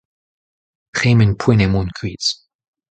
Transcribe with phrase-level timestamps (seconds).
[0.95, 2.25] tremen poent eo mont kuit.